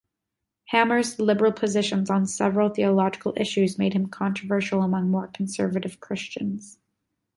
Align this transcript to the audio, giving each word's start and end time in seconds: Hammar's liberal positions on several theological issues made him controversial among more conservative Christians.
Hammar's 0.73 1.19
liberal 1.19 1.51
positions 1.51 2.09
on 2.09 2.25
several 2.25 2.69
theological 2.69 3.35
issues 3.37 3.77
made 3.77 3.93
him 3.93 4.07
controversial 4.07 4.81
among 4.81 5.11
more 5.11 5.27
conservative 5.27 5.99
Christians. 5.99 6.79